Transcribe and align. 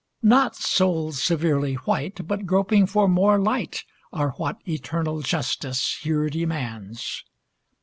Not 0.23 0.55
souls 0.55 1.21
severely 1.21 1.75
white, 1.75 2.25
But 2.27 2.47
groping 2.47 2.87
for 2.87 3.07
more 3.07 3.37
light, 3.37 3.83
Are 4.11 4.31
what 4.31 4.57
Eternal 4.67 5.21
Justice 5.21 5.99
here 6.01 6.27
demands. 6.27 7.23